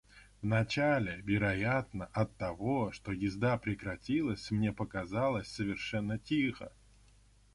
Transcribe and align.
Вначале, 0.41 1.21
вероятно, 1.23 2.07
оттого, 2.07 2.91
что 2.91 3.11
езда 3.11 3.59
прекратилась, 3.59 4.49
мне 4.49 4.73
показалось, 4.73 5.47
совершенно 5.47 6.17
тихо. 6.17 6.71